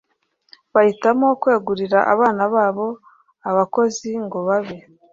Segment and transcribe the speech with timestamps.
[0.73, 2.87] Bahitamo kwegurira abana babo
[3.49, 4.77] abakozi ngo babe